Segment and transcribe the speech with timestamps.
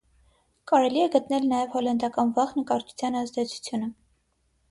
[0.69, 3.93] Կարելի է գտնել նաև հոլանդական վաղ նկարչության ազդեցությունը։